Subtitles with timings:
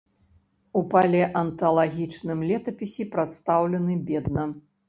[0.79, 4.49] У палеанталагічным летапісе прадстаўлены бедна.